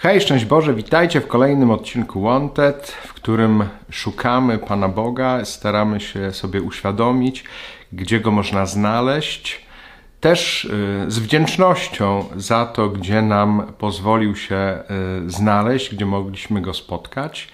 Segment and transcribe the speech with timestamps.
[0.00, 6.32] Hej, szczęść Boże, witajcie w kolejnym odcinku Wanted, w którym szukamy Pana Boga, staramy się
[6.32, 7.44] sobie uświadomić,
[7.92, 9.66] gdzie Go można znaleźć.
[10.20, 14.78] Też y, z wdzięcznością za to, gdzie nam pozwolił się
[15.26, 17.48] y, znaleźć, gdzie mogliśmy Go spotkać.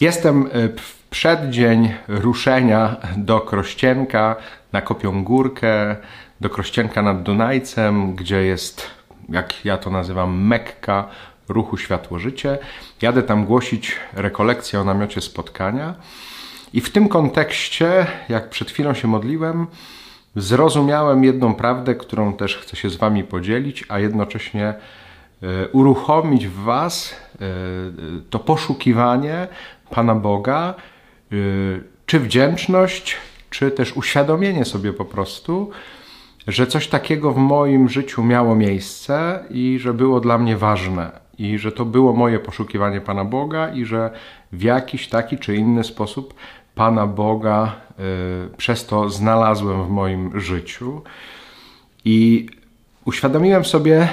[0.00, 4.36] Jestem y, w przeddzień ruszenia do Krościenka
[4.72, 5.96] na Kopią Górkę,
[6.40, 8.86] do Krościenka nad Dunajcem, gdzie jest,
[9.28, 11.08] jak ja to nazywam, Mekka
[11.50, 12.58] ruchu Światło Życie.
[13.02, 15.94] Jadę tam głosić rekolekcję o namiocie spotkania.
[16.72, 19.66] I w tym kontekście, jak przed chwilą się modliłem,
[20.36, 26.62] zrozumiałem jedną prawdę, którą też chcę się z Wami podzielić, a jednocześnie e, uruchomić w
[26.62, 27.46] Was e,
[28.30, 29.48] to poszukiwanie
[29.90, 31.36] Pana Boga, e,
[32.06, 33.16] czy wdzięczność,
[33.50, 35.70] czy też uświadomienie sobie po prostu,
[36.46, 41.58] że coś takiego w moim życiu miało miejsce i że było dla mnie ważne i
[41.58, 44.10] że to było moje poszukiwanie Pana Boga i że
[44.52, 46.34] w jakiś taki czy inny sposób
[46.74, 47.76] Pana Boga
[48.54, 51.02] y, przez to znalazłem w moim życiu.
[52.04, 52.48] I
[53.04, 54.08] uświadomiłem sobie,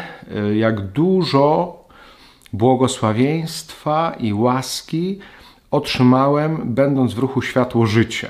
[0.52, 1.78] y, jak dużo
[2.54, 5.20] błogosławieństwa i łaski
[5.72, 8.30] otrzymałem, będąc w ruchu Światło Życie.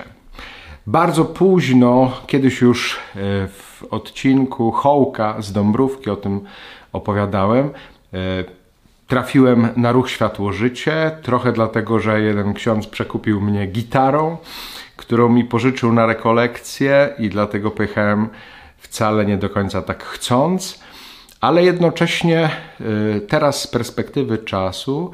[0.88, 3.00] Bardzo późno, kiedyś już y,
[3.48, 6.42] w odcinku Hołka z Dąbrówki o tym
[6.94, 7.70] opowiadałem,
[9.08, 14.38] trafiłem na ruch Światło Życie, trochę dlatego, że jeden ksiądz przekupił mnie gitarą,
[14.96, 18.30] którą mi pożyczył na rekolekcję i dlatego pojechałem
[18.78, 20.80] wcale nie do końca tak chcąc,
[21.42, 22.50] ale jednocześnie
[23.18, 25.12] y, teraz z perspektywy czasu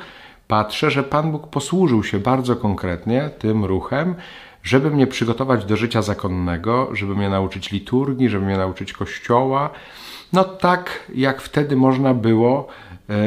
[0.48, 4.16] patrzę, że Pan Bóg posłużył się bardzo konkretnie tym ruchem,
[4.64, 9.70] żeby mnie przygotować do życia zakonnego, żeby mnie nauczyć liturgii, żeby mnie nauczyć kościoła.
[10.34, 12.68] No tak, jak wtedy można było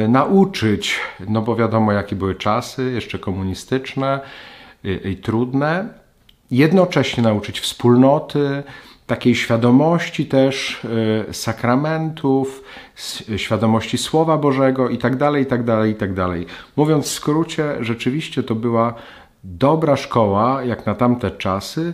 [0.07, 4.19] nauczyć, no bo wiadomo jakie były czasy, jeszcze komunistyczne
[4.83, 5.87] i, i trudne,
[6.51, 8.63] jednocześnie nauczyć wspólnoty,
[9.07, 10.85] takiej świadomości też
[11.29, 12.63] y, sakramentów,
[13.37, 16.45] świadomości Słowa Bożego i tak dalej, i tak dalej, i tak dalej.
[16.75, 18.93] Mówiąc w skrócie, rzeczywiście to była
[19.43, 21.93] dobra szkoła, jak na tamte czasy,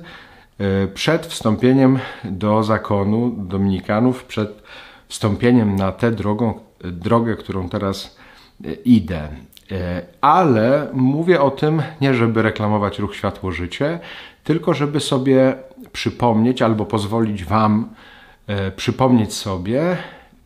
[0.93, 4.63] przed wstąpieniem do zakonu dominikanów, przed
[5.13, 6.53] wstąpieniem na tę drogą,
[6.83, 8.17] drogę, którą teraz
[8.65, 9.29] e, idę.
[9.71, 13.99] E, ale mówię o tym nie, żeby reklamować ruch Światło Życie,
[14.43, 15.55] tylko żeby sobie
[15.91, 17.89] przypomnieć albo pozwolić Wam
[18.47, 19.97] e, przypomnieć sobie,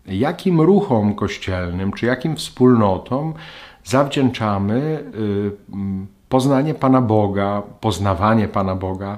[0.06, 3.34] jakim ruchom kościelnym czy jakim wspólnotom
[3.84, 5.04] zawdzięczamy
[6.30, 9.18] poznanie Pana Boga, poznawanie Pana Boga,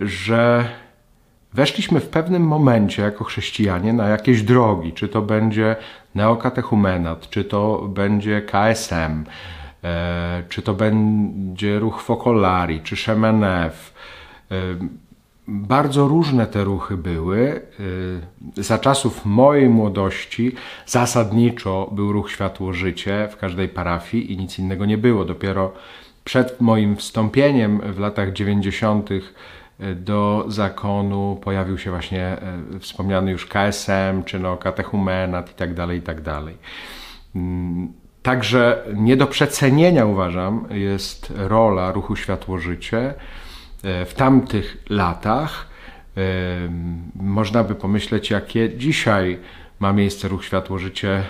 [0.00, 0.68] że
[1.56, 5.76] Weszliśmy w pewnym momencie jako chrześcijanie na jakieś drogi, czy to będzie
[6.14, 9.24] neokatechumenat, czy to będzie KSM,
[9.84, 13.94] e, czy to będzie ruch Focolari, czy Szemenew.
[14.50, 14.54] E,
[15.48, 17.62] bardzo różne te ruchy były.
[18.56, 20.52] E, za czasów mojej młodości
[20.86, 25.24] zasadniczo był ruch Światło Życie w każdej parafii i nic innego nie było.
[25.24, 25.72] Dopiero
[26.24, 29.10] przed moim wstąpieniem w latach 90
[29.96, 32.40] do zakonu pojawił się właśnie e,
[32.80, 36.56] wspomniany już KSM, czy no katechumenat i tak dalej, i tak dalej.
[37.36, 37.92] Mm,
[38.22, 43.14] także nie do przecenienia uważam jest rola ruchu Światło Życie
[43.84, 45.66] e, w tamtych latach.
[46.16, 46.20] E,
[47.14, 49.38] można by pomyśleć, jakie dzisiaj
[49.80, 51.22] ma miejsce ruch Światło Życie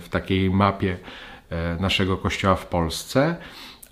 [0.00, 0.96] w takiej mapie
[1.80, 3.36] naszego kościoła w Polsce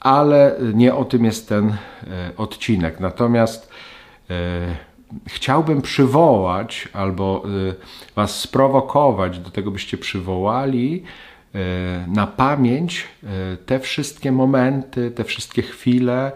[0.00, 1.76] ale nie o tym jest ten e,
[2.36, 3.00] odcinek.
[3.00, 3.70] Natomiast
[4.30, 4.34] e,
[5.26, 7.74] chciałbym przywołać albo e,
[8.14, 11.02] Was sprowokować do tego, byście przywołali
[12.06, 13.08] na pamięć
[13.66, 16.32] te wszystkie momenty, te wszystkie chwile,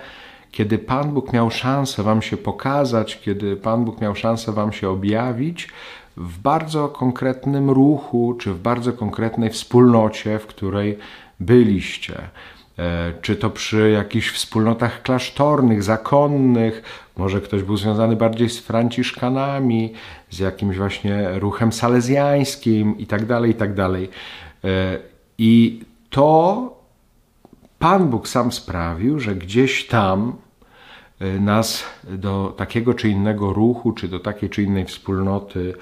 [0.50, 4.88] kiedy Pan Bóg miał szansę Wam się pokazać, kiedy Pan Bóg miał szansę Wam się
[4.88, 5.68] objawić
[6.16, 10.98] w bardzo konkretnym ruchu, czy w bardzo konkretnej wspólnocie, w której
[11.40, 12.28] byliście.
[12.78, 16.82] E, czy to przy jakichś wspólnotach klasztornych, zakonnych,
[17.16, 19.92] może ktoś był związany bardziej z franciszkanami,
[20.30, 23.70] z jakimś właśnie ruchem salezjańskim i tak dalej, i tak.
[23.76, 24.98] E,
[25.38, 25.80] I
[26.10, 26.70] to
[27.78, 30.32] Pan Bóg sam sprawił, że gdzieś tam
[31.20, 35.74] e, nas do takiego czy innego ruchu, czy do takiej czy innej wspólnoty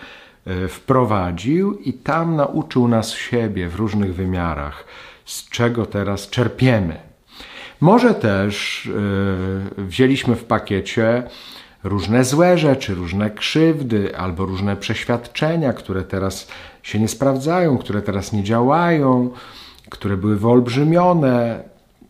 [0.69, 4.85] wprowadził i tam nauczył nas siebie w różnych wymiarach
[5.25, 6.97] z czego teraz czerpiemy.
[7.81, 8.89] Może też
[9.77, 11.23] yy, wzięliśmy w pakiecie
[11.85, 16.49] różne złe rzeczy, różne krzywdy albo różne przeświadczenia, które teraz
[16.83, 19.31] się nie sprawdzają, które teraz nie działają,
[19.91, 21.63] które były wyolbrzymione,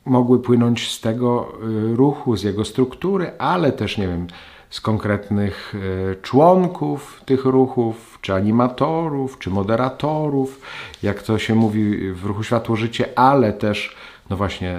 [0.04, 1.52] mogły płynąć z tego
[1.92, 4.26] y, ruchu, z jego struktury, ale też, nie wiem,
[4.70, 10.60] z konkretnych y, członków tych ruchów, czy animatorów, czy moderatorów,
[11.02, 13.96] jak to się mówi w ruchu Światło Życie, ale też
[14.30, 14.78] no właśnie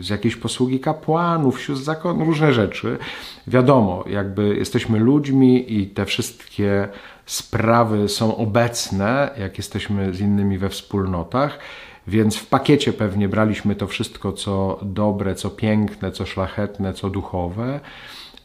[0.00, 2.98] z jakiejś posługi kapłanów, sióstr zakonu, różne rzeczy.
[3.46, 6.88] Wiadomo, jakby jesteśmy ludźmi i te wszystkie
[7.26, 11.58] sprawy są obecne, jak jesteśmy z innymi we wspólnotach.
[12.06, 17.80] Więc w pakiecie pewnie braliśmy to wszystko, co dobre, co piękne, co szlachetne, co duchowe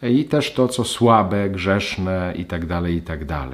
[0.02, 3.26] i też to, co słabe, grzeszne itd., tak itd.
[3.26, 3.50] Tak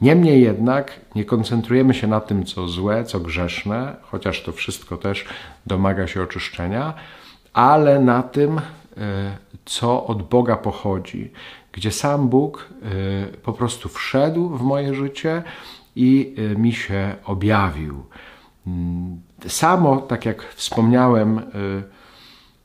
[0.00, 5.24] Niemniej jednak nie koncentrujemy się na tym, co złe, co grzeszne, chociaż to wszystko też
[5.66, 6.94] domaga się oczyszczenia,
[7.52, 8.62] ale na tym, e,
[9.64, 11.30] co od Boga pochodzi,
[11.72, 12.86] gdzie sam Bóg e,
[13.36, 15.42] po prostu wszedł w moje życie
[15.96, 18.04] i e, mi się objawił.
[19.48, 21.40] Samo, tak jak wspomniałem,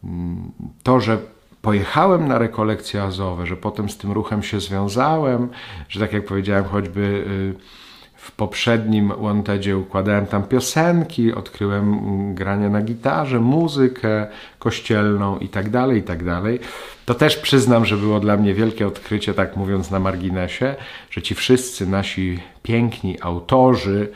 [0.04, 0.52] mm,
[0.84, 1.18] to, że
[1.62, 5.50] pojechałem na rekolekcje azowe, że potem z tym ruchem się związałem,
[5.90, 12.70] że tak jak powiedziałem, choćby y, w poprzednim Wantedzie układałem tam piosenki, odkryłem mm, granie
[12.70, 14.28] na gitarze, muzykę
[14.60, 16.60] kościelną i tak dalej, i tak dalej.
[17.06, 20.76] To też przyznam, że było dla mnie wielkie odkrycie, tak mówiąc na marginesie,
[21.10, 24.12] że ci wszyscy nasi piękni autorzy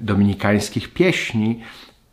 [0.00, 1.60] dominikańskich pieśni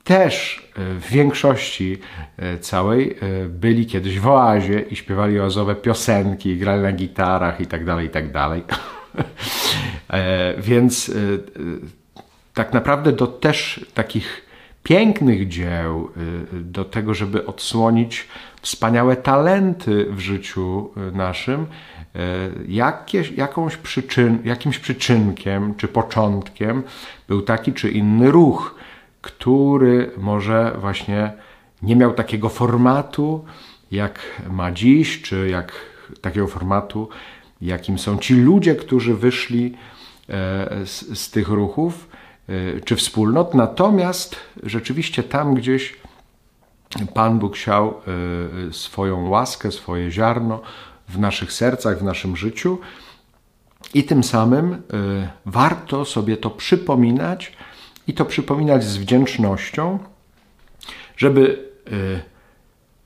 [0.10, 1.98] też e, w większości
[2.38, 7.66] e, całej e, byli kiedyś w oazie i śpiewali oazowe piosenki, grali na gitarach i
[7.66, 8.66] tak dalej, i tak.
[10.58, 11.12] Więc
[12.54, 14.49] tak naprawdę do też takich
[14.84, 16.12] pięknych dzieł,
[16.52, 18.28] do tego, żeby odsłonić
[18.62, 21.66] wspaniałe talenty w życiu naszym,
[22.68, 26.84] jakieś, jakąś przyczyn, jakimś przyczynkiem czy początkiem
[27.28, 28.76] był taki czy inny ruch
[29.22, 31.32] który może właśnie
[31.82, 33.46] nie miał takiego formatu,
[33.92, 35.72] jak ma dziś, czy jak
[36.22, 37.10] takiego formatu,
[37.62, 39.74] jakim są ci ludzie, którzy wyszli
[40.30, 42.10] e, z, z tych ruchów
[42.86, 43.54] czy wspólnot.
[43.54, 45.96] Natomiast rzeczywiście tam gdzieś
[47.14, 47.88] Pan Bóg siał
[48.70, 50.62] e, swoją łaskę, swoje ziarno
[51.10, 52.78] w naszych sercach, w naszym życiu.
[53.94, 54.82] I tym samym
[55.46, 57.54] warto sobie to przypominać,
[58.10, 60.00] i to przypominać z wdzięcznością,
[61.18, 62.22] żeby y,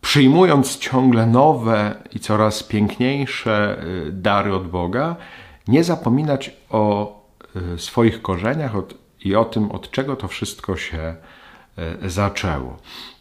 [0.01, 5.15] przyjmując ciągle nowe i coraz piękniejsze y, dary od Boga,
[5.67, 7.15] nie zapominać o
[7.75, 8.75] y, swoich korzeniach
[9.23, 11.15] i o tym, od czego to wszystko się
[12.05, 12.77] zaczęło.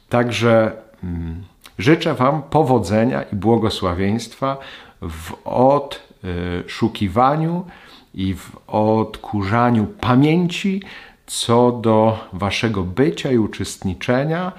[0.09, 0.73] Także
[1.05, 1.43] mm,
[1.79, 4.57] życzę Wam powodzenia i błogosławieństwa
[5.03, 7.67] w odszukiwaniu
[8.15, 10.83] i w odkurzaniu pamięci
[11.27, 14.53] co do waszego bycia i uczestniczenia e,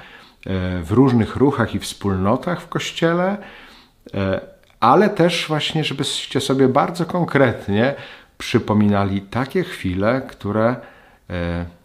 [0.83, 3.37] w różnych ruchach i wspólnotach w kościele,
[4.13, 4.41] e,
[4.79, 7.95] ale też właśnie, żebyście sobie bardzo konkretnie
[8.37, 10.92] przypominali takie chwile, które, e,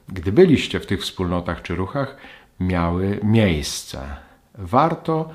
[0.08, 2.16] gdy byliście w tych wspólnotach czy ruchach,
[2.60, 4.16] miały miejsce.
[4.54, 5.30] Warto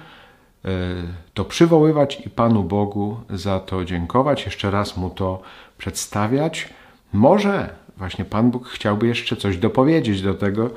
[1.33, 5.41] to przywoływać i Panu Bogu za to dziękować, jeszcze raz Mu to
[5.77, 6.69] przedstawiać.
[7.13, 10.69] Może właśnie Pan Bóg chciałby jeszcze coś dopowiedzieć do tego,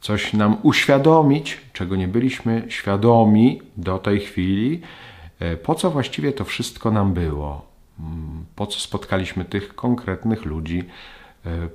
[0.00, 4.80] coś nam uświadomić, czego nie byliśmy świadomi do tej chwili,
[5.40, 7.66] e, po co właściwie to wszystko nam było,
[8.00, 10.84] mm, po co spotkaliśmy tych konkretnych ludzi, e,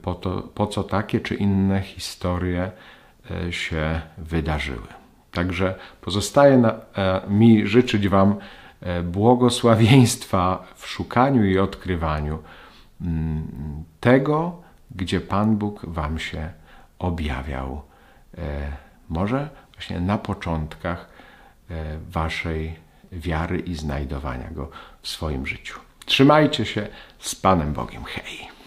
[0.01, 2.71] po, to, po co takie czy inne historie
[3.31, 4.87] e, się wydarzyły.
[5.31, 6.75] Także pozostaje na,
[7.27, 8.35] mi życzyć Wam
[9.03, 12.39] błogosławieństwa w szukaniu i odkrywaniu
[13.01, 13.47] mm,
[13.99, 14.61] tego,
[14.95, 16.49] gdzie Pan Bóg Wam się
[16.99, 17.81] objawiał.
[18.37, 18.71] E,
[19.09, 21.09] może właśnie na początkach
[21.69, 22.75] e, Waszej
[23.11, 24.69] wiary i znajdowania Go
[25.01, 25.79] w swoim życiu.
[26.05, 26.87] Trzymajcie się
[27.19, 28.03] z Panem Bogiem.
[28.03, 28.58] Hej!